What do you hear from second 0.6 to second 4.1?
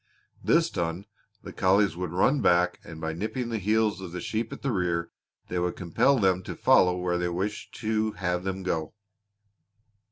done, the collies would run back and by nipping the heels